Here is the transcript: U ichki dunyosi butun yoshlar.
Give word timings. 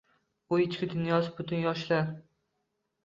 U 0.55 0.57
ichki 0.61 0.89
dunyosi 0.95 1.33
butun 1.41 1.63
yoshlar. 1.67 2.11